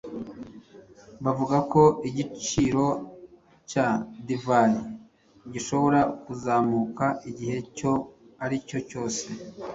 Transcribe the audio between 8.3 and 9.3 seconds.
ari cyo cyose.